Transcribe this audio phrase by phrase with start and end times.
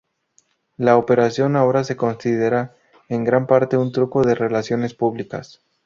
[0.77, 2.75] La operación ahora se considera
[3.07, 5.61] en gran parte un truco de relaciones públicas.